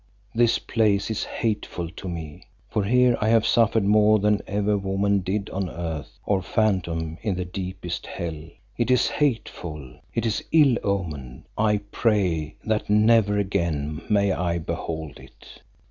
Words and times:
This 0.33 0.57
place 0.57 1.11
is 1.11 1.23
hateful 1.25 1.87
to 1.89 2.09
me, 2.09 2.47
for 2.71 2.83
here 2.83 3.15
I 3.21 3.29
have 3.29 3.45
suffered 3.45 3.83
more 3.83 4.17
than 4.17 4.41
ever 4.47 4.75
woman 4.75 5.19
did 5.19 5.47
on 5.51 5.69
earth 5.69 6.17
or 6.25 6.41
phantom 6.41 7.19
in 7.21 7.35
the 7.35 7.45
deepest 7.45 8.07
hell. 8.07 8.45
It 8.79 8.89
is 8.89 9.07
hateful, 9.09 9.99
it 10.15 10.25
is 10.25 10.43
ill 10.51 10.77
omened. 10.83 11.43
I 11.55 11.81
pray 11.91 12.55
that 12.65 12.89
never 12.89 13.37
again 13.37 14.01
may 14.09 14.31
I 14.31 14.57
behold 14.57 15.19
it. 15.19 15.61